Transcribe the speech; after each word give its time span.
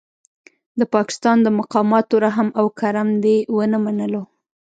د 0.79 0.81
پاکستان 0.95 1.37
د 1.43 1.47
مقاماتو 1.59 2.15
رحم 2.25 2.47
او 2.59 2.65
کرم 2.79 3.09
دې 3.23 3.37
ونه 3.55 3.77
منلو. 3.85 4.21